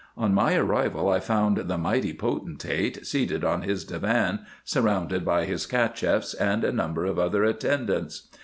On 0.17 0.33
my 0.33 0.55
arrival, 0.55 1.09
I 1.09 1.19
found 1.19 1.57
the 1.57 1.77
mighty 1.77 2.11
potentate 2.11 3.05
seated 3.05 3.43
on 3.45 3.61
his 3.61 3.85
divan, 3.85 4.39
surrounded 4.63 5.23
by 5.23 5.45
his 5.45 5.67
Cacheffs, 5.67 6.33
and 6.33 6.63
a 6.63 6.71
number 6.71 7.05
of 7.05 7.19
other 7.19 7.43
attendants. 7.43 8.27